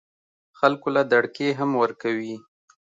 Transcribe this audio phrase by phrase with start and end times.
[0.59, 2.35] خلکو له دړکې هم ورکوي